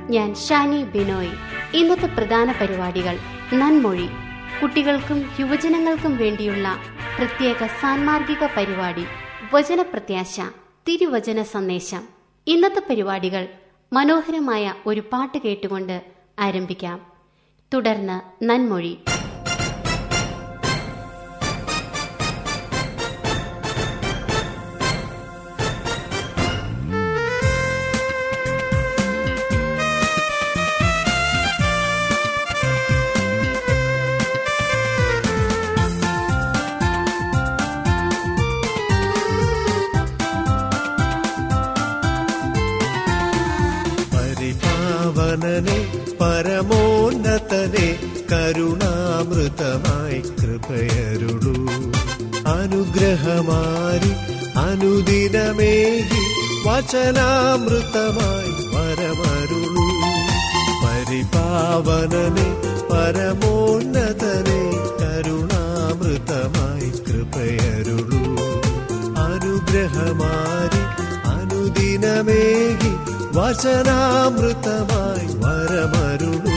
[0.00, 1.30] ഞാൻ ഷാനി ബിനോയ്.
[1.74, 3.18] ഇന്നത്തെ പ്രധാന പരിപാടികൾ
[3.54, 4.08] നന്മൊഴി.
[4.62, 6.76] കുട്ടികൾക്കും യുവജനങ്ങൾക്കും വേണ്ടിയുള്ള
[7.18, 9.06] പ്രത്യേക സാൻമാർഗിക പരിപാടി
[9.54, 10.40] വചനപ്രത്യാശ
[10.88, 12.02] തിരുവചന സന്ദേശം.
[12.46, 13.48] ഇന്നത്തെ പരിപാടികൾ
[13.92, 16.02] മനോഹരമായ ഒരു പാട്ട് കേട്ടുകൊണ്ട്
[16.38, 17.00] ആരംഭിക്കാം.
[17.74, 18.98] തുടർന്ന് നന്മൊഴി.
[56.88, 59.88] വചനാമൃതമായി വരമരുളൂ
[60.82, 62.46] പരിപാവനനെ
[62.90, 64.62] പരമോന്നതനെ
[65.00, 68.22] കരുണാമൃതമായി കൃപയരുളൂ.
[69.26, 70.82] അനുഗ്രഹമാരി
[71.34, 72.92] അനുദിനമേകി
[73.36, 76.56] വചനാമൃതമായി വരമരുളൂ.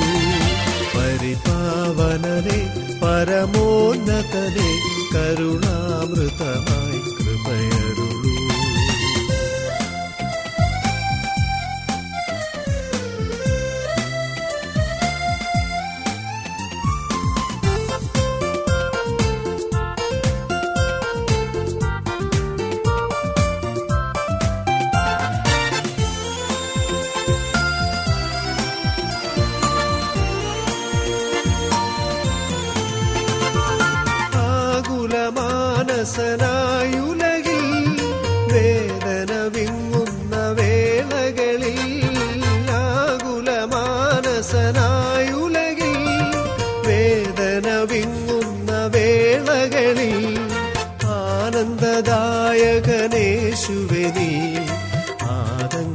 [0.96, 2.60] പരിപാവനനെ
[3.04, 4.72] പരമോന്നതനെ
[5.14, 8.21] കരുണാമൃതമായി കൃപയരുളൂ.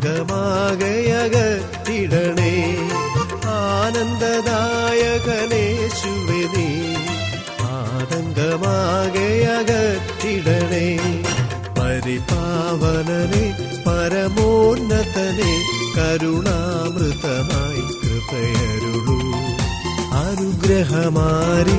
[0.06, 2.54] ആതങ്കമാകയകത്തിടണേ
[3.44, 6.68] ആനന്ദദായകനേശുവെ നീ
[11.78, 13.44] പരിപാവനനെ
[13.86, 15.52] പരമോന്നതനെ
[15.96, 19.18] കരുണാമൃതമായി കൃപയരുളൂ.
[20.24, 21.78] അനുഗ്രഹമാരി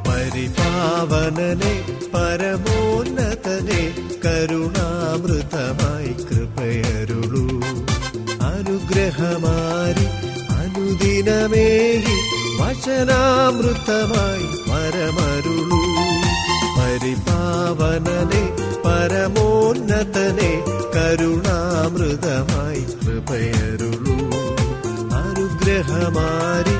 [0.08, 1.74] പരിപാവനനെ
[2.14, 3.82] പരമോന്നതനെ
[4.24, 7.46] കരുണാമൃതമായി കൃപയരുളൂ.
[8.52, 10.06] അനുഗ്രഹമാരി
[10.60, 12.16] അനുദിനമേകി
[12.60, 15.82] വചനാമൃതമായി പരമരുളൂ
[16.78, 18.44] പരിപാവനനെ
[18.86, 20.52] പരമോന്നതനെ
[20.96, 24.11] കരുണാമൃതമായി കൃപയരുളൂ.
[25.72, 26.74] അനുഗ്രഹമാരി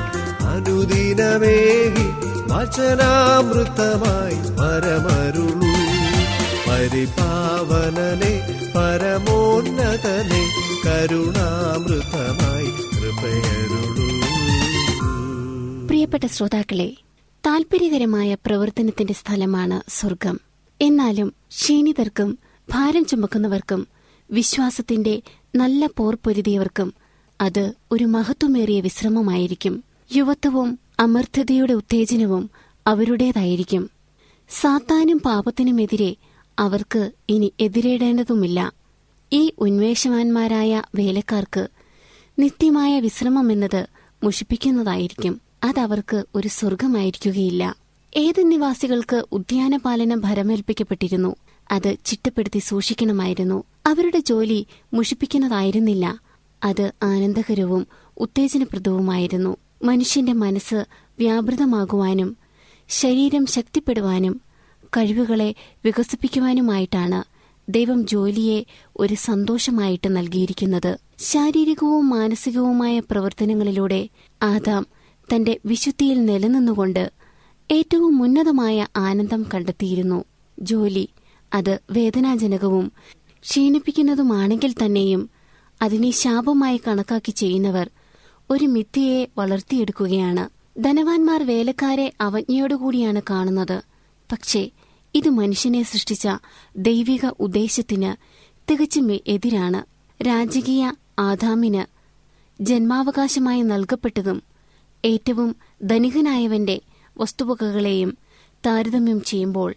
[0.47, 2.05] അനുദിനമേകി
[2.49, 5.71] വചനാമൃതമായി പരമരുളൂ.
[6.67, 8.33] പരിപാവനനെ
[8.75, 10.43] പരമോന്നതനെ
[10.85, 14.07] കരുണാമൃതമായി കൃപയരുളൂ.
[15.87, 16.89] പ്രിയപ്പെട്ട ശ്രോതാക്കളെ
[17.43, 20.37] താൽപര്യകരമായ പ്രവർത്തനത്തിന്റെ സ്ഥലമാണ് സ്വർഗം.
[20.81, 22.29] എന്നാലും ക്ഷീണിതർക്കും
[22.67, 23.81] ഭാരം ചുമക്കുന്നവർക്കും
[24.29, 25.21] വിശ്വാസത്തിന്റെ
[25.55, 26.89] നല്ല പോർ പൊരുതിയവർക്കും
[27.43, 29.83] അത് ഒരു മഹത്വമേറിയ വിശ്രമമായിരിക്കും.
[30.15, 32.49] യുവത്വവും അമർത്ഥതയുടെ ഉത്തേജനവും
[32.87, 33.89] അവരുടേതായിരിക്കും.
[34.49, 36.15] സാത്താനും പാപത്തിനുമെതിരെ
[36.59, 38.73] അവർക്ക് ഇനി എതിരേടേണ്ടതുമില്ല.
[39.33, 41.67] ഈ ഉന്മേഷവാന്മാരായ വേലക്കാർക്ക്
[42.39, 43.87] നിത്യമായ വിശ്രമമെന്നത്
[44.23, 45.41] മുഷിപ്പിക്കുന്നതായിരിക്കും.
[45.63, 47.75] അതവർക്ക് ഒരു സ്വർഗമായിരിക്കുകയില്ല
[48.15, 51.35] ഏത് നിവാസികൾക്ക് ഉദ്യാനപാലനം ഭരമേൽപ്പിക്കപ്പെട്ടിരുന്നു?
[51.71, 53.63] അത് ചിട്ടപ്പെടുത്തി സൂക്ഷിക്കണമായിരുന്നു.
[53.85, 56.19] അവരുടെ ജോലി മുഷിപ്പിക്കുന്നതായിരുന്നില്ല.
[56.63, 57.87] അത് ആനന്ദകരവും
[58.17, 59.57] ഉത്തേജനപ്രദവുമായിരുന്നു.
[59.83, 60.85] മനുഷ്യന്റെ മനസ്സ്
[61.19, 62.37] വ്യാപൃതമാകുവാനും
[62.89, 64.41] ശരീരം ശക്തിപ്പെടുവാനും
[64.97, 65.55] കഴിവുകളെ
[65.85, 67.33] വികസിപ്പിക്കുവാനുമായിട്ടാണ്
[67.69, 68.65] ദൈവം ജോലിയെ
[68.97, 70.97] ഒരു സന്തോഷമായിട്ട് നൽകിയിരിക്കുന്നത്.
[71.19, 74.09] ശാരീരികവും മാനസികവുമായ പ്രവർത്തനങ്ങളിലൂടെ
[74.41, 74.87] ആദാം
[75.35, 77.11] തന്റെ വിശുദ്ധിയിൽ നിലനിന്നുകൊണ്ട്
[77.71, 80.23] ഏറ്റവും ഉന്നതമായ ആനന്ദം കണ്ടെത്തിയിരുന്നു.
[80.61, 81.09] ജോലി
[81.53, 82.91] അത് വേദനാജനകവും
[83.41, 85.29] ക്ഷീണിപ്പിക്കുന്നതുമാണെങ്കിൽ തന്നെയും
[85.83, 87.89] അതിനെ ശാപമായി കണക്കാക്കി ചെയ്യുന്നവർ
[88.49, 90.49] ഒരു മിഥ്യയെ വളർത്തിയെടുക്കുകയാണ്.
[90.83, 93.81] ധനവാന്മാർ വേലക്കാരെ അവജ്ഞയോടുകൂടിയാണ് കാണുന്നത്.
[94.31, 94.71] പക്ഷേ
[95.15, 96.27] ഇത് മനുഷ്യനെ സൃഷ്ടിച്ച
[96.77, 98.11] ദൈവിക ഉദ്ദേശത്തിന്
[98.71, 99.79] തികച്ചും എതിരാണ്.
[100.23, 101.83] രാജകീയ ആദാമിന്
[102.63, 104.43] ജന്മാവകാശമായി നൽകപ്പെട്ടതും
[105.05, 106.81] ഏറ്റവും ധനികനായവന്റെ
[107.17, 108.17] വസ്തുവകകളെയും
[108.65, 109.75] താരതമ്യം ചെയ്യുമ്പോൾ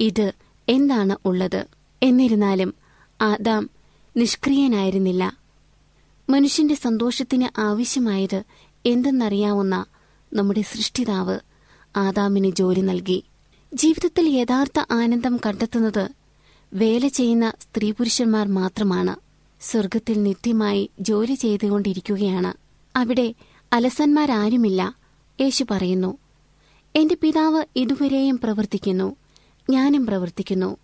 [0.00, 0.32] ഇത്
[0.68, 1.66] എന്താണ് ഉള്ളത്?
[2.02, 2.74] എന്നിരുന്നാലും
[3.20, 3.70] ആദാം
[4.16, 5.36] നിഷ്ക്രിയനായിരുന്നില്ല.
[6.30, 8.42] മനുഷ്യന്റെ സന്തോഷത്തിന് ആവശ്യമായത്
[8.86, 9.84] എന്തെന്നറിയാവുന്ന
[10.32, 11.38] നമ്മുടെ സൃഷ്ടിതാവ്
[11.96, 13.24] ആദാമിന് ജോലി നൽകി.
[13.74, 16.08] ജീവിതത്തിൽ യഥാർത്ഥ ആനന്ദം കണ്ടെത്തുന്നത്
[16.74, 19.16] വേല ചെയ്യുന്ന സ്ത്രീ പുരുഷന്മാർ മാത്രമാണ്.
[19.60, 22.54] സ്വർഗത്തിൽ നിത്യമായി ജോലി ചെയ്തുകൊണ്ടിരിക്കുകയാണ്.
[22.96, 23.34] അവിടെ
[23.72, 24.94] അലസന്മാരാരുമില്ല
[25.40, 26.18] യേശു പറയുന്നു.
[26.96, 29.16] എന്റെ പിതാവ് ഇതുവരെയും പ്രവർത്തിക്കുന്നു
[29.70, 30.76] ഞാനും പ്രവർത്തിക്കുന്നു.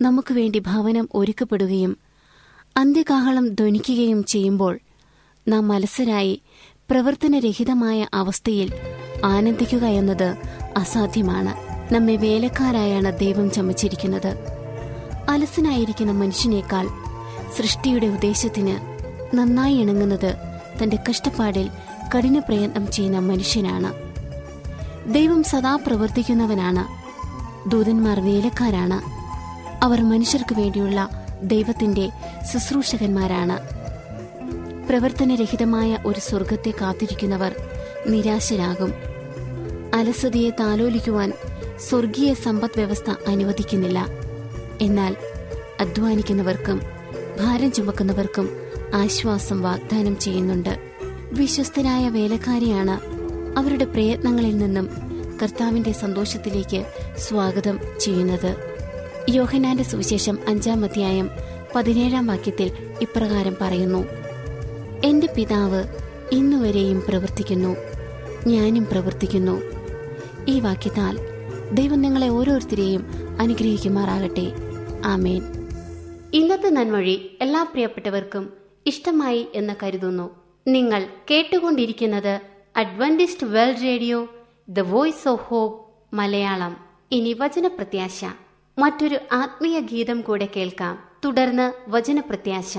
[0.00, 1.98] നമുക്കുവേണ്ടി ഭവനം ഒരുക്കപ്പെടുകയും
[2.76, 4.78] അന്ത്യകാഹളം ധ്വനിക്കുകയും ചെയ്യുമ്പോൾ
[5.48, 6.42] നാം മലസരായി
[6.90, 8.72] പ്രവർത്തനരഹിതമായ അവസ്ഥയിൽ
[9.24, 10.36] ആനന്ദിക്കുക എന്നത്
[10.76, 11.54] അസാധ്യമാണ്.
[11.94, 14.36] നമ്മെ വേലക്കാരായാണ് ദൈവം ചമച്ചിരിക്കുന്നത്.
[15.28, 16.88] അലസനായിരിക്കുന്ന മനുഷ്യനേക്കാൾ
[17.56, 18.76] സൃഷ്ടിയുടെ ഉദ്ദേശത്തിന്
[19.36, 20.36] നന്നായി ഇണങ്ങുന്നത്
[20.82, 21.70] തന്റെ കഷ്ടപ്പാടിൽ
[22.16, 23.92] കഠിന പ്രയത്നം ചെയ്യുന്ന മനുഷ്യനാണ്.
[25.12, 27.04] ദൈവം സദാ പ്രവർത്തിക്കുന്നവനാണ്.
[27.70, 29.00] ദൂതന്മാർ വേലക്കാരാണ്.
[29.84, 32.10] അവർ മനുഷ്യർക്ക് വേണ്ടിയുള്ള ദൈവത്തിന്റെ
[32.52, 33.84] ശുശ്രൂഷകന്മാരാണ്.
[34.88, 37.54] പ്രവർത്തനരഹിതമായ ഒരു സ്വർഗത്തെ കാത്തിരിക്കുന്നവർ
[38.06, 38.94] നിരാശരാകും.
[39.94, 41.32] അലസതയെ താലോലിക്കുവാൻ
[41.88, 44.06] സ്വർഗീയ സമ്പദ് വ്യവസ്ഥ അനുവദിക്കുന്നില്ല.
[44.80, 45.16] എന്നാൽ
[45.80, 46.80] അധ്വാനിക്കുന്നവർക്കും
[47.40, 48.56] ഭാരം ചുമക്കുന്നവർക്കും
[48.94, 50.78] ആശ്വാസം വാഗ്ദാനം ചെയ്യുന്നുണ്ട്.
[51.32, 53.00] വിശ്വസ്തരായ വേലക്കാരിയാണ്
[53.58, 54.90] അവരുടെ പ്രയത്നങ്ങളിൽ നിന്നും
[55.42, 56.84] കർത്താവിന്റെ സന്തോഷത്തിലേക്ക്
[57.18, 58.73] സ്വാഗതം ചെയ്യുന്നത്.
[59.28, 61.30] യോഹനാന്റെ സുവിശേഷം അഞ്ചാം അധ്യായം
[61.74, 64.06] പതിനേഴാം വാക്യത്തിൽ ഇപ്രകാരം പറയുന്നു.
[65.04, 65.84] എന്റെ പിതാവ്
[66.32, 67.76] ഇന്നുവരെയും പ്രവർത്തിക്കുന്നു
[68.46, 69.62] ഞാനും പ്രവർത്തിക്കുന്നു.
[70.48, 71.18] ഈ വാക്യത്താൽ
[71.72, 73.06] ദൈവം നിങ്ങളെ ഓരോരുത്തരെയും
[73.40, 74.52] അനുഗ്രഹിക്കുമാറാകട്ടെ.
[75.04, 75.42] ആമേൻ.
[76.32, 78.52] ഇന്നത്തെ നന്മൊഴി എല്ലാ പ്രിയപ്പെട്ടവർക്കും
[78.86, 80.30] ഇഷ്ടമായി എന്ന് കരുതുന്നു.
[80.68, 82.40] നിങ്ങൾ കേട്ടുകൊണ്ടിരിക്കുന്നത്
[82.76, 84.28] Adventist World Radio
[84.68, 85.86] the Voice of Hope
[86.16, 86.76] Malayalam.
[87.12, 88.24] ഇനി വചനപ്രത്യാശ.
[88.78, 90.98] മറ്റൊരു ആത്മീയ ഗീതം കൂടെ കേൾക്കാം.
[91.24, 92.78] തുടർന്ന് വചനപ്രത്യാശ.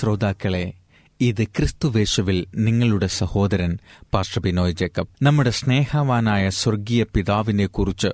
[0.00, 0.72] ശ്രോതാക്കളെ
[1.20, 3.78] ഇത് ക്രിസ്തുവേശുവിൽ നിങ്ങളുടെ സഹോദരൻ
[4.14, 5.08] പാസ്റ്റർ ബിനോയ് ജേക്കബ്.
[5.22, 8.08] നമ്മുടെ സ്നേഹവാനായ സ്വർഗീയ പിതാവിനെക്കുറിച്ച്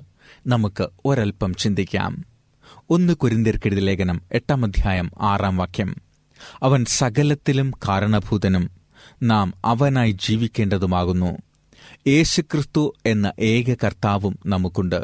[0.47, 2.25] നമുക്ക് ഒരൽപ്പം ചിന്തിക്കാം.
[2.89, 5.95] ഒന്ന് കുരിന്തിർക്കെഴുതി ലേഖനം എട്ടാം അധ്യായം ആറാം വാക്യം.
[6.63, 8.71] അവൻ സകലത്തിലും കാരണഭൂതനും
[9.23, 11.37] നാം അവനായി ജീവിക്കേണ്ടതുമാകുന്നു.
[12.07, 15.01] യേശുക്രിസ്തു എന്ന ഏക കർത്താവും നമുക്കുണ്ട്.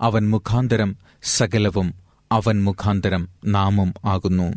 [0.00, 1.94] അവൻ മുഖാന്തരം സകലവും
[2.32, 4.52] അവൻ മുഖാന്തരം നാമും ആകുന്നു.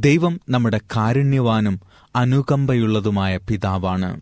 [0.00, 1.80] ദൈവം നമ്മുടെ കാരുണ്യവാനും
[2.16, 4.20] അനുകമ്പയുള്ളതുമായ പിതാവാണ്.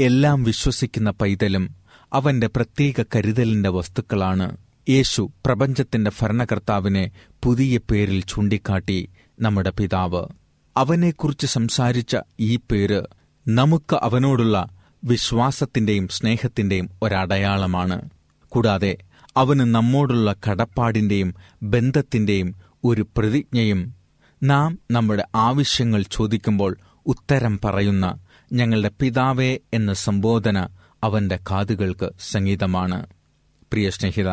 [0.00, 1.74] എല്ലാം വിശ്വസിക്കുന്ന പൈതലും
[2.12, 4.56] അവന്റെ പ്രത്യേക കരുതലിന്റെ വസ്തുക്കളാണ്.
[4.88, 7.10] യേശു പ്രപഞ്ചത്തിന്റെ ഭരണകർത്താവിനെ
[7.44, 9.08] പുതിയ പേരിൽ ചൂണ്ടിക്കാട്ടി
[9.40, 10.26] നമ്മുടെ പിതാവ്.
[10.76, 13.02] അവനെക്കുറിച്ച് സംസാരിച്ച ഈ പേര്
[13.48, 14.68] നമുക്ക് അവനോടുള്ള
[15.04, 18.08] വിശ്വാസത്തിന്റെയും സ്നേഹത്തിന്റെയും ഒരടയാളമാണ്.
[18.48, 18.96] കൂടാതെ
[19.36, 24.03] അവന് നമ്മോടുള്ള കടപ്പാടിന്റെയും ബന്ധത്തിന്റെയും ഒരു പ്രതിജ്ഞയും
[24.44, 28.18] നാം നമ്മുടെ ആവശ്യങ്ങൾ ചോദിക്കുമ്പോൾ ഉത്തരം പറയുന്ന
[28.52, 30.68] ഞങ്ങളുടെ പിതാവേ എന്ന സംബോധന
[31.04, 33.06] അവന്റെ കാതുകൾക്ക് സംഗീതമാണ്.
[33.72, 34.30] പ്രിയ സ്നേഹിത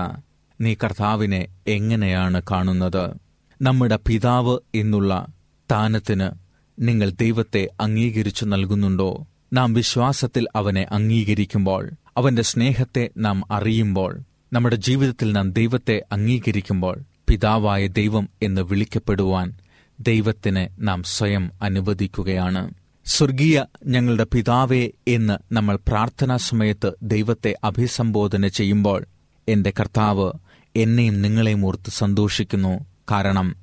[0.61, 3.17] നീ കർത്താവിനെ എങ്ങനെയാണ് കാണുന്നത്?
[3.61, 5.27] നമ്മുടെ പിതാവ് എന്നുള്ള
[5.67, 6.31] സ്ഥാനത്തിന്
[6.79, 9.27] നിങ്ങൾ ദൈവത്തെ അംഗീകരിച്ചു നൽകുന്നുണ്ടോ?
[9.53, 14.19] നാം വിശ്വാസത്തിൽ അവനെ അംഗീകരിക്കുമ്പോൾ അവന്റെ സ്നേഹത്തെ നാം അറിയുമ്പോൾ
[14.53, 19.53] നമ്മുടെ ജീവിതത്തിൽ നാം ദൈവത്തെ അംഗീകരിക്കുമ്പോൾ പിതാവായ ദൈവം എന്ന് വിളിക്കപ്പെടുവാൻ
[20.01, 22.73] ദൈവത്തിന് നാം സ്വയം അനുവദിക്കുകയാണ്.
[23.05, 29.05] സ്വർഗീയ ഞങ്ങളുടെ പിതാവേ എന്ന് നമ്മൾ പ്രാർത്ഥനാ സമയത്ത് ദൈവത്തെ അഭിസംബോധന ചെയ്യുമ്പോൾ
[29.47, 30.31] എന്റെ കർത്താവ്
[30.75, 32.85] എന്നെയും നിങ്ങളെയും ഓർത്ത് സന്തോഷിക്കുന്നു.
[33.11, 33.55] കാരണം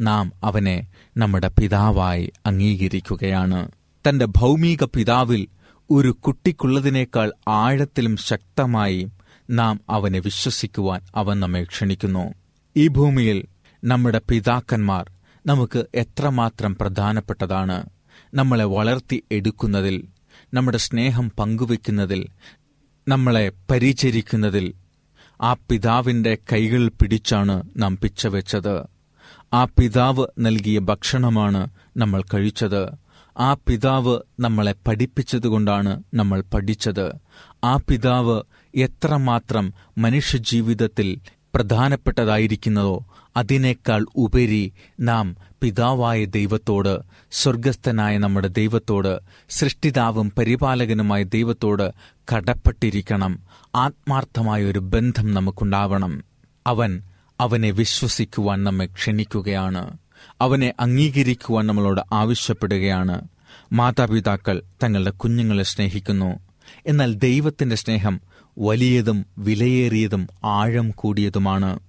[0.00, 0.86] നാം അവനെ
[1.16, 3.68] നമ്മുടെ പിതാവായി അംഗീകരിക്കുകയാണ്.
[4.08, 5.46] തന്റെ ഭൗമിക പിതാവിൽ
[5.90, 9.08] ഒരു കുട്ടിക്കുള്ളതിനേക്കാൾ ആഴത്തിലും ശക്തമായി
[9.50, 12.34] നാം അവനെ വിശ്വസിക്കുവാൻ അവൻ നമ്മെ ക്ഷണിക്കുന്നു.
[12.76, 13.44] ഈ ഭൂമിയിൽ
[13.84, 15.10] നമ്മുടെ പിതാക്കന്മാർ
[15.46, 17.84] നമുക്ക് എത്രമാത്രം പ്രധാനപ്പെട്ടതാണ്
[18.34, 20.08] നമ്മളെ വളർത്തി എടുക്കുന്നതിൽ
[20.54, 22.26] നമ്മുടെ സ്നേഹം പങ്കുവെക്കുന്നതിൽ
[23.08, 24.74] നമ്മളെ പരിചരിക്കുന്നതിൽ
[25.40, 28.82] ആ പിതാവിന്റെ കൈകൾ പിടിച്ചാണ് നാം പിച്ചവെച്ചത്.
[29.52, 32.88] ആ പിതാവ് നൽകിയ ഭക്ഷണമാണ് നമ്മൾ കഴിച്ചത്.
[33.38, 37.12] ആ പിതാവ് നമ്മളെ പഠിപ്പിച്ചതുകൊണ്ടാണ് നമ്മൾ പഠിച്ചത്.
[37.64, 38.42] ആ പിതാവ്
[38.74, 41.20] എത്രമാത്രം മനുഷ്യജീവിതത്തിൽ
[41.54, 46.98] പ്രധാനപ്പെട്ടതായിരിക്കുന്നതോ അതിനേക്കാൾ ഉപരി നാം പിതാവായ ദൈവത്തോട്
[47.30, 49.18] സ്വർഗസ്ഥനായ നമ്മുടെ ദൈവത്തോട്
[49.50, 51.92] സൃഷ്ടിതാവും പരിപാലകനുമായ ദൈവത്തോട്
[52.34, 53.42] കടപ്പെട്ടിരിക്കണം.
[53.74, 56.24] ആത്മാർത്ഥമായ ഒരു ബന്ധം നമുക്കുണ്ടാവണം.
[56.66, 57.02] അവൻ
[57.40, 59.98] അവനെ വിശ്വസിക്കുവാൻ നമ്മെ ക്ഷണിക്കുകയാണ്.
[60.40, 63.20] അവനെ അംഗീകരിക്കുവാൻ നമ്മളോട് ആവശ്യപ്പെടുകയാണ്.
[63.72, 66.38] മാതാപിതാക്കൾ തങ്ങളുടെ കുഞ്ഞുങ്ങളെ സ്നേഹിക്കുന്നു.
[66.86, 68.20] എന്നാൽ ദൈവത്തിന്റെ സ്നേഹം
[68.58, 71.80] വലിയതും വിലയേറിയതും ആഴം കൂടിയതുമാണ്.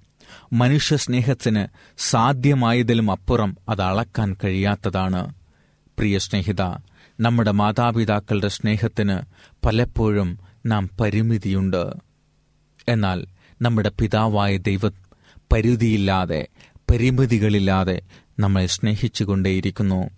[0.53, 5.33] മനുഷ്യ സ്നേഹത്തിന് സാധ്യമായതിലും അപ്പുറം അത് അളക്കാൻ കഴിയാത്തതാണ്.
[5.97, 6.61] പ്രിയ സ്നേഹിത
[7.19, 9.19] നമ്മുടെ മാതാപിതാക്കളുടെ സ്നേഹത്തിന്
[9.65, 11.93] പലപ്പോഴും നാം പരിമിതിയുണ്ട്.
[12.87, 13.25] എന്നാൽ
[13.61, 14.91] നമ്മുടെ പിതാവായ ദൈവം
[15.53, 16.47] പരിധിയില്ലാതെ
[16.91, 18.01] പരിമിതികളില്ലാതെ
[18.39, 20.09] നമ്മളെ സ്നേഹിച്ചുകൊണ്ടേയിരിക്കുന്നു.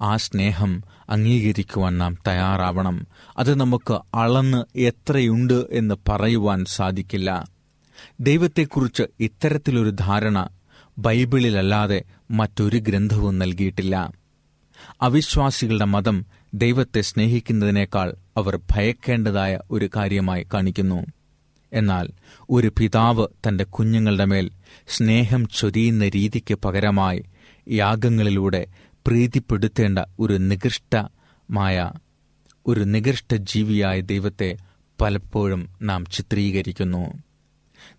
[0.00, 3.06] ആ സ്നേഹം അംഗീകരിക്കുവാൻ നാം തയ്യാറാവണം.
[3.38, 7.55] അത് നമുക്ക് അളന്ന് എത്രയുണ്ട് എന്ന് പറയുവാൻ സാധിക്കില്ല.
[8.20, 10.48] ദൈവത്തെക്കുറിച്ച് ഇത്തരത്തിലൊരു ധാരണ
[10.98, 14.12] ബൈബിളിലല്ലാതെ മറ്റൊരു ഗ്രന്ഥവും നൽകിയിട്ടില്ല.
[15.02, 21.06] അവിശ്വാസികളുടെ മതം ദൈവത്തെ സ്നേഹിക്കുന്നതിനേക്കാൾ അവർ ഭയക്കേണ്ടതായ ഒരു കാര്യമായി കാണിക്കുന്നു.
[21.72, 22.08] എന്നാൽ
[22.50, 24.50] ഒരു പിതാവ് തന്റെ കുഞ്ഞുങ്ങളുടെ മേൽ
[24.88, 27.24] സ്നേഹം ചൊരിയുന്ന രീതിക്ക് പകരമായി
[27.68, 28.66] യാഗങ്ങളിലൂടെ
[29.06, 31.92] പ്രീതിപ്പെടുത്തേണ്ട ഒരു നികൃഷ്ടമായ
[32.66, 34.56] ഒരു നികൃഷ്ട ജീവിയായ ദൈവത്തെ
[35.00, 37.25] പലപ്പോഴും നാം ചിത്രീകരിക്കുന്നു.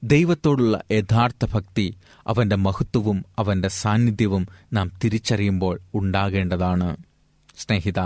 [0.04, 1.96] ദൈവത്തോടുള്ള യഥാർത്ഥ ഭക്തി
[2.28, 6.98] അവന്റെ മഹത്വവും അവന്റെ സാന്നിധ്യവും നാം തിരിച്ചറിയുമ്പോൾ ഉണ്ടാകേണ്ടതാണ്.
[7.58, 8.00] സ്നേഹിത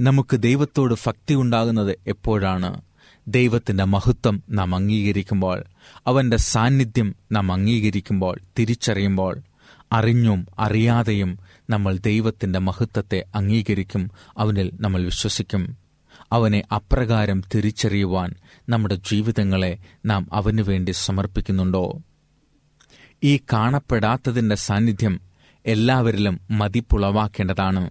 [0.00, 2.80] നമുക്ക് ദൈവത്തോട് ഭക്തി ഉണ്ടാകുന്നത് എപ്പോഴാണ്?
[3.28, 5.64] ദൈവത്തിന്റെ മഹത്വം നാം അംഗീകരിക്കുമ്പോൾ
[6.06, 9.40] അവന്റെ സാന്നിധ്യം നാം അംഗീകരിക്കുമ്പോൾ തിരിച്ചറിയുമ്പോൾ
[9.92, 11.38] അറിഞ്ഞും അറിയാതെയും
[11.70, 15.83] നമ്മൾ ദൈവത്തിന്റെ മഹത്വത്തെ അംഗീകരിക്കും അവനിൽ നമ്മൾ വിശ്വസിക്കും.
[16.34, 18.34] അവനെ അപ്രകാരം തിരിച്ചറിയുവാൻ
[18.68, 22.02] നമ്മുടെ ജീവിതങ്ങളെ നാം അവനു വേണ്ടി സമർപ്പിക്കുന്നുണ്ടോ?
[23.24, 25.20] ഈ കാണപ്പെടാത്തതിന്റെ സാന്നിധ്യം
[25.66, 27.90] എല്ലാവരിലും മതിപ്പുളവാക്കേണ്ടതാണ്.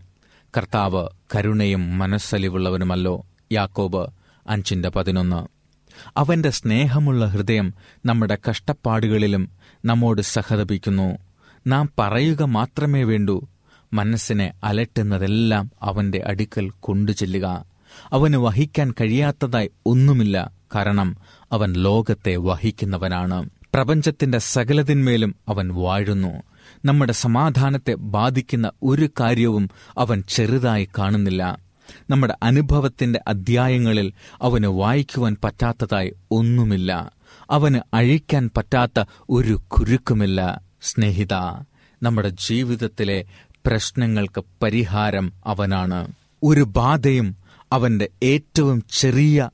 [0.57, 3.25] കർത്താവ് കരുണയും മനസ്സലിവുള്ളവനുമല്ലോ.
[3.51, 4.07] യാക്കോബ്
[4.47, 5.47] അഞ്ചിന്റെ പതിനൊന്ന്.
[6.17, 7.73] അവന്റെ സ്നേഹമുള്ള ഹൃദയം
[8.05, 9.49] നമ്മുടെ കഷ്ടപ്പാടുകളിലും
[9.85, 11.17] നമ്മോട് സഹതപിക്കുന്നു.
[11.67, 13.47] നാം പറയുക മാത്രമേ വേണ്ടൂ.
[13.93, 17.72] മനസ്സിനെ അലട്ടുന്നതെല്ലാം അവന്റെ അടുക്കൽ കൊണ്ടുചെല്ലുക.
[18.13, 21.15] അവന് വഹിക്കാൻ കഴിയാത്തതായി ഒന്നുമില്ല കാരണം
[21.51, 23.49] അവൻ ലോകത്തെ വഹിക്കുന്നവനാണ്.
[23.73, 26.43] പ്രപഞ്ചത്തിന്റെ സകലതിന്മേലും അവൻ വാഴുന്നു.
[26.85, 31.57] നമ്മുടെ സമാധാനത്തെ ബാധിക്കുന്ന ഒരു കാര്യവും അവൻ ചെറുതായി കാണുന്നില്ല.
[32.09, 37.11] നമ്മുടെ അനുഭവത്തിന്റെ അധ്യായങ്ങളിൽ അവന് വായിക്കുവാൻ പറ്റാത്തതായി ഒന്നുമില്ല.
[37.51, 40.61] അവന് അഴിക്കാൻ പറ്റാത്ത ഒരു കുരുക്കുമില്ല.
[40.81, 41.33] സ്നേഹിത
[42.03, 43.25] നമ്മുടെ ജീവിതത്തിലെ
[43.65, 46.07] പ്രശ്നങ്ങൾക്ക് പരിഹാരം അവനാണ്.
[46.43, 47.42] ഒരു ബാധയും
[47.73, 49.49] അവന്റെ ഏറ്റവും ചെറിയ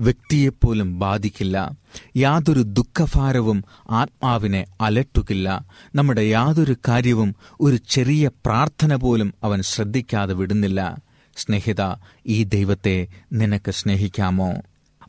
[0.00, 1.72] വ്യക്തിയെപ്പോലും ബാധിക്കില്ല.
[2.16, 5.64] യാതൊരു ദുഃഖഭാരവും ആത്മാവിനെ അലട്ടുകില്ല.
[5.94, 10.96] നമ്മുടെ യാതൊരു കാര്യവും ഒരു ചെറിയ പ്രാർത്ഥന പോലും അവൻ ശ്രദ്ധിക്കാതെ വിടുന്നില്ല.
[11.36, 11.94] സ്നേഹിത
[12.26, 14.54] ഈ ദൈവത്തെ നിനക്ക് സ്നേഹിക്കാമോ?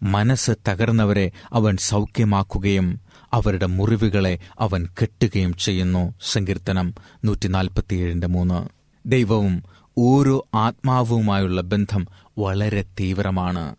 [0.04, 3.00] മനസ്സ് തകർന്നവരെ അവൻ സൗഖ്യമാക്കുകയും
[3.34, 6.14] അവരുടെ മുറിവുകളെ അവൻ കെട്ടുകയും ചെയ്യുന്നു.
[6.32, 6.94] സങ്കീർത്തനം
[7.26, 8.70] നൂറ്റിനാൽപ്പത്തിയേഴിന്റെ മൂന്ന്.
[9.06, 9.64] ദൈവവും
[9.98, 12.08] ഓരോ ആത്മാവുമായുള്ള ബന്ധം
[12.38, 13.76] വളരെ തീവ്രമാണ്.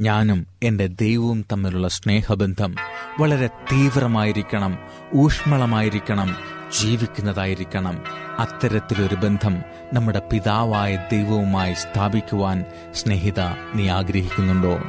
[0.00, 2.74] ഞാനും എന്റെ ദൈവവും തമ്മിലുള്ള സ്നേഹബന്ധം
[3.20, 4.78] വളരെ തീവ്രമായിരിക്കണം
[5.14, 6.36] ഊഷ്മളമായിരിക്കണം
[6.80, 8.02] ജീവിക്കുന്നതായിരിക്കണം.
[8.38, 13.40] അത്തരത്തിലൊരു ബന്ധം നമ്മുടെ പിതാവായ ദൈവവുമായി സ്ഥാപിക്കുവാൻ സ്നേഹിത
[13.74, 14.80] നീ ആഗ്രഹിക്കുന്നുണ്ടോ?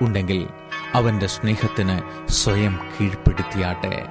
[0.00, 0.48] ഉണ്ടെങ്കിൽ
[0.94, 4.06] അവന്റെ സ്നേഹത്തിന് സ്വയം കീഴ്പ്പെടുത്തിയാട്ടെ.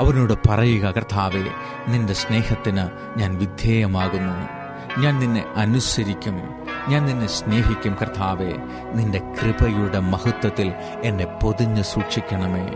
[0.00, 1.50] അവനോട് പറയുക കർത്താവെ
[1.88, 4.58] നിന്റെ സ്നേഹത്തിന് ഞാൻ വിധേയമാകുന്നു.
[5.00, 6.67] ഞാൻ നിന്നെ അനുസരിക്കും.
[6.88, 8.52] ഞാൻ നിന്നെ സ്നേഹിക്കും കർത്താവെ.
[8.94, 10.72] നിന്റെ കൃപയുടെ മഹത്വത്തിൽ
[11.04, 12.68] എന്നെ പൊതിഞ്ഞു സൂക്ഷിക്കണമേ.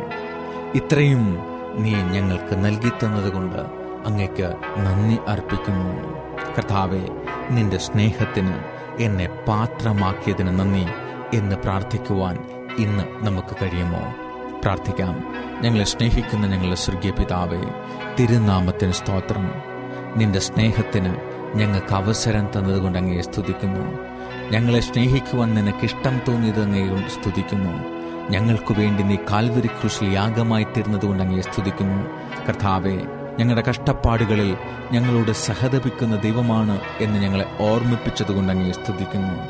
[0.74, 1.38] ഇത്രയും
[1.74, 3.58] നീ ഞങ്ങൾക്ക് നൽകിത്തന്നതുകൊണ്ട്
[4.06, 6.02] അങ്ങയ്ക്ക് നന്ദി അർപ്പിക്കുന്നു.
[6.56, 7.08] കർത്താവെ
[7.50, 8.54] നിന്റെ സ്നേഹത്തിന്
[9.02, 10.86] എന്നെ പാത്രമാക്കിയതിന് നന്ദി
[11.36, 12.38] എന്ന് പ്രാർത്ഥിക്കുവാൻ
[12.78, 14.14] ഇന്ന് നമുക്ക് കഴിയുമോ?
[14.62, 15.24] പ്രാർത്ഥിക്കാം.
[15.60, 17.62] ഞങ്ങളെ സ്നേഹിക്കുന്ന ഞങ്ങളുടെ സ്വർഗീയ പിതാവെ
[18.20, 19.52] തിരുനാമത്തിന് സ്തോത്രം.
[20.16, 23.98] നിന്റെ സ്നേഹത്തിന് ഞങ്ങൾക്ക് അവസരം തന്നതുകൊണ്ട് അങ്ങയെ സ്തുതിക്കുന്നു.
[24.50, 28.02] ഞങ്ങളെ സ്നേഹിക്കുവാൻ നിനക്ക് ഇഷ്ടം തോന്നിയത് അങ്ങയെ സ്തുതിക്കുന്നു.
[28.30, 32.02] ഞങ്ങൾക്കു വേണ്ടി നീ കാൽവരി കൃഷി യാഗമായി തീർന്നതുകൊണ്ട് അങ്ങയെ സ്തുതിക്കുന്നു.
[32.46, 32.98] കർത്താവെ
[33.38, 34.56] ഞങ്ങളുടെ കഷ്ടപ്പാടുകളിൽ
[34.92, 39.48] ഞങ്ങളോട് സഹതപിക്കുന്ന ദൈവമാണ് എന്ന് ഞങ്ങളെ ഓർമ്മിപ്പിച്ചതുകൊണ്ട് അങ്ങയെ സ്തുതിക്കുന്നു.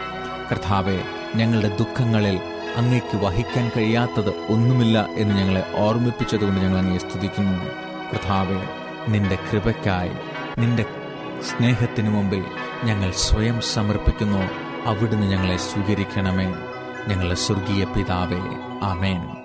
[0.50, 0.98] കർത്താവെ
[1.36, 2.40] ഞങ്ങളുടെ ദുഃഖങ്ങളിൽ
[2.76, 7.58] അങ്ങേക്ക് വഹിക്കാൻ കഴിയാത്തത് ഒന്നുമില്ല എന്ന് ഞങ്ങളെ ഓർമ്മിപ്പിച്ചതുകൊണ്ട് ഞങ്ങൾ അങ്ങയെ സ്തുതിക്കുന്നു.
[8.12, 8.60] കർത്താവെ
[9.08, 10.10] നിന്റെ കൃപയ്ക്കായി
[10.58, 10.84] നിന്റെ
[11.42, 12.44] സ്നേഹത്തിനു മുമ്പിൽ
[12.84, 14.38] ഞങ്ങൾ സ്വയം സമർപ്പിക്കുന്നു.
[14.88, 16.54] അവിടുന്ന് ഞങ്ങളെ സ്വീകരിക്കണമേ.
[17.08, 18.40] ഞങ്ങളുടെ സ്വർഗീയ പിതാവേ.
[18.82, 19.41] ആമേൻ.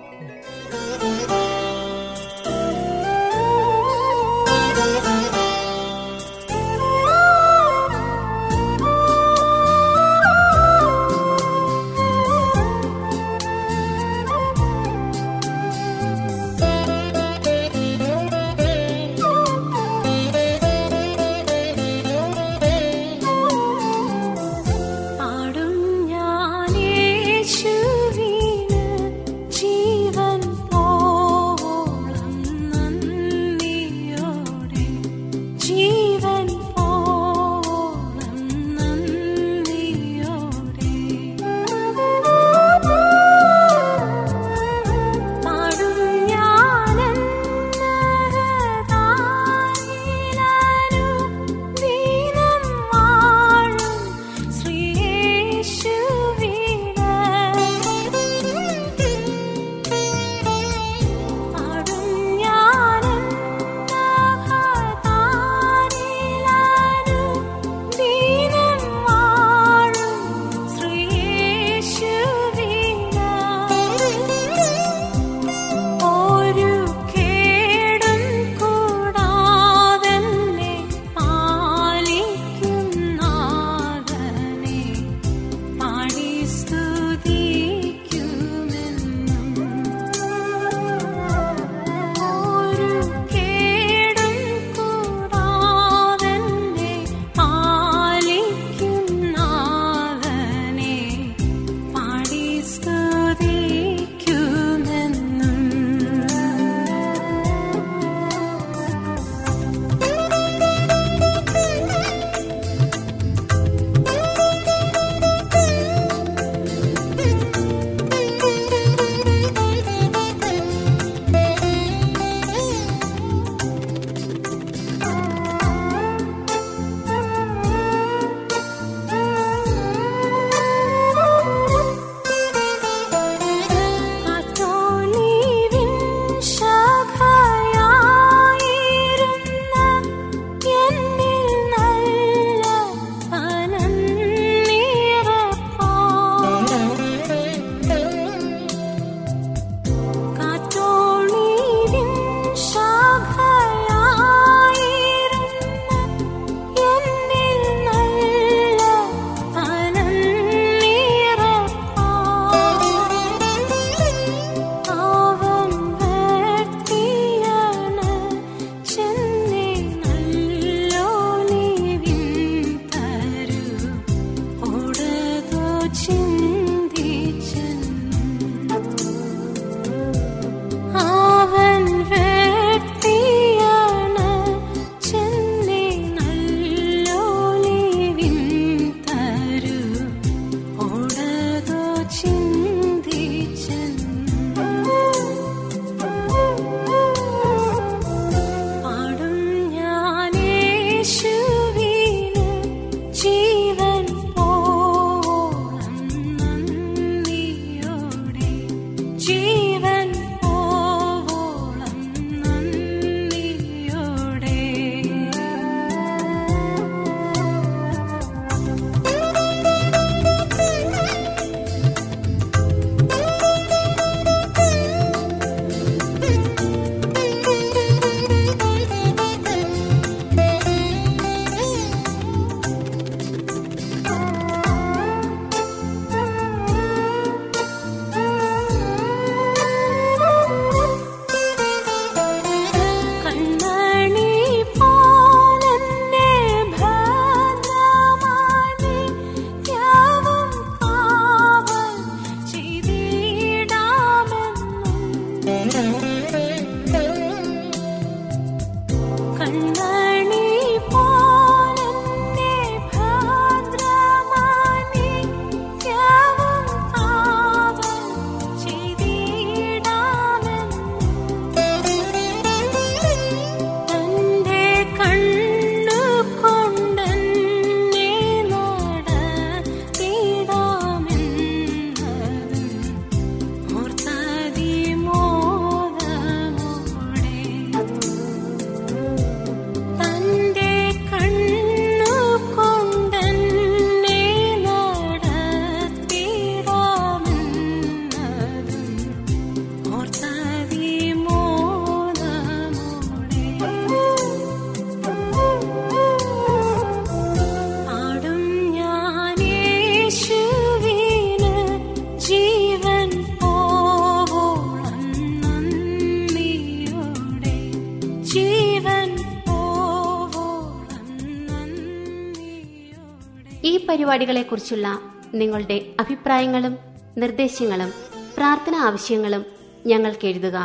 [324.18, 324.86] പരിപാടികളെക്കുറിച്ചുള്ള
[325.34, 326.78] നിങ്ങളുടെ അഭിപ്രായങ്ങളും
[327.16, 327.90] നിർദ്ദേശങ്ങളും
[328.36, 329.42] പ്രാർത്ഥന ആവശ്യങ്ങളും
[329.86, 330.56] ഞങ്ങൾക്ക് എഴുതുക.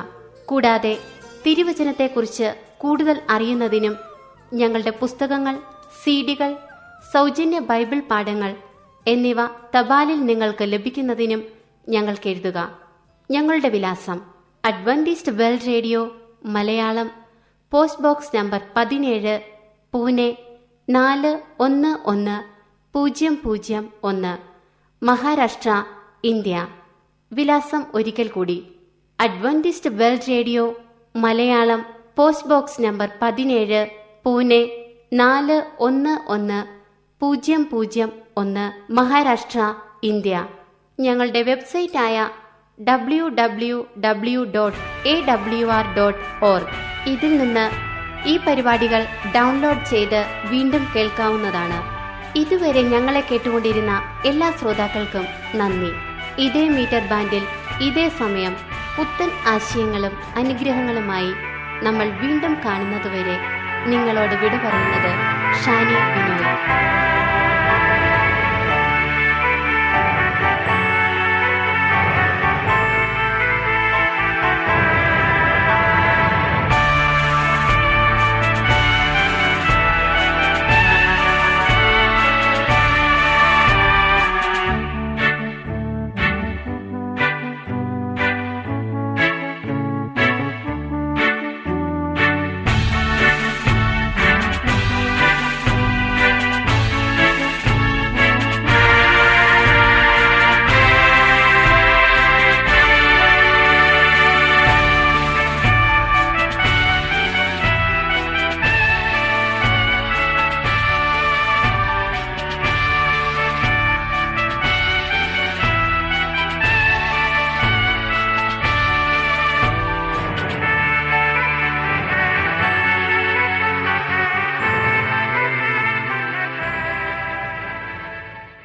[0.45, 0.97] കൂടാതെ
[1.45, 3.97] തിരുവചനത്തെക്കുറിച്ച് കൂടുതൽ അറിയുന്നതിനും
[4.53, 5.55] ഞങ്ങളുടെ പുസ്തകങ്ങൾ
[6.03, 6.55] സീഡികൾ
[7.13, 8.55] സൗജന്യ ബൈബിൾ പാഠങ്ങൾ
[9.07, 11.43] എന്നിവ തപാലിൽ നിങ്ങൾക്ക് ലഭിക്കുന്നതിനും
[11.89, 12.79] ഞങ്ങൾക്ക് എഴുതുക.
[13.31, 14.21] ഞങ്ങളുടെ വിലാസം
[14.65, 16.01] Adventist World Radio
[16.45, 17.11] Malayalam
[17.71, 19.39] post box number പതിനേഴ്
[19.93, 20.37] പൂനെ
[20.89, 22.52] നാല് ഒന്ന് ഒന്ന്
[22.95, 24.38] പൂജ്യം പൂജ്യം ഒന്ന്.
[25.06, 25.84] മഹാരാഷ്ട്ര
[26.23, 26.67] ഇന്ത്യ.
[27.34, 28.67] വിലാസം ഒരിക്കൽ കൂടി.
[29.19, 30.73] Adventist World Radio
[31.15, 33.88] Malayalam post box number പതിനേഴ്
[34.25, 34.67] പൂനെ
[35.13, 36.65] നാല് ഒന്ന് ഒന്ന്
[37.19, 40.47] പൂജ്യം പൂജ്യം ഒന്ന് മഹാരാഷ്ട്ര ഇന്ത്യ.
[40.99, 42.29] ഞങ്ങളുടെ വെബ്സൈറ്റായ
[42.84, 46.67] W W W dot A W R dot org.
[47.10, 47.69] ഇതിൽ നിന്ന്
[48.27, 51.92] ഈ പരിപാടികൾ ഡൗൺലോഡ് ചെയ്ത് വീണ്ടും കേൾക്കാവുന്നതാണ്.
[52.35, 53.93] ഇതുവരെ ഞങ്ങളെ കേട്ടുകൊണ്ടിരുന്ന
[54.25, 55.91] എല്ലാ ശ്രോതാക്കൾക്കും നന്ദി.
[56.37, 57.43] ഇതേ മീറ്റർ ബാൻഡിൽ
[57.81, 58.53] ഇതേ സമയം
[58.95, 61.31] പുത്തൻ ആശയങ്ങളും അനുഗ്രഹങ്ങളുമായി
[61.83, 63.37] നമ്മൾ വീണ്ടും കാണുന്നതുവരെ
[63.85, 65.11] നിങ്ങളോട് വിട പറയുന്നത്
[65.63, 66.51] ഷാനി ബിനോയ്